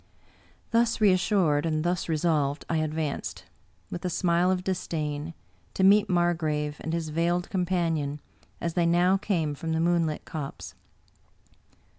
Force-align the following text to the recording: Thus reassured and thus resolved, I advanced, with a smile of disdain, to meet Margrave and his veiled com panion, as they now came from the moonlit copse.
Thus 0.71 0.99
reassured 0.99 1.63
and 1.63 1.83
thus 1.83 2.09
resolved, 2.09 2.65
I 2.67 2.77
advanced, 2.77 3.45
with 3.91 4.03
a 4.03 4.09
smile 4.09 4.49
of 4.49 4.63
disdain, 4.63 5.35
to 5.75 5.83
meet 5.83 6.09
Margrave 6.09 6.77
and 6.79 6.91
his 6.91 7.09
veiled 7.09 7.51
com 7.51 7.67
panion, 7.67 8.17
as 8.59 8.73
they 8.73 8.87
now 8.87 9.17
came 9.17 9.53
from 9.53 9.73
the 9.73 9.79
moonlit 9.79 10.25
copse. 10.25 10.73